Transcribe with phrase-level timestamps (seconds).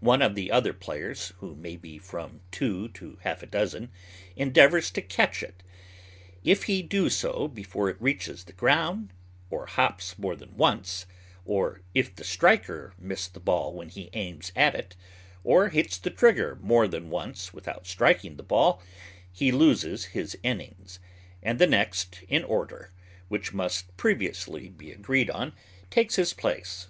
[0.00, 3.92] One of the other players (who may be from two to half a dozen)
[4.34, 5.62] endeavours to catch it.
[6.42, 9.12] If he do so before it reaches the ground,
[9.48, 11.06] or hops more than once,
[11.44, 14.96] or if the striker miss the ball when he aims at it,
[15.44, 18.82] or hits the trigger more than once without striking the ball,
[19.32, 20.98] he loses his innings,
[21.44, 22.90] and the next in order,
[23.28, 25.52] which must previously be agreed on,
[25.90, 26.88] takes his place.